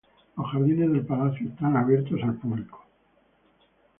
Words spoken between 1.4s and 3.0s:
están abiertos al público.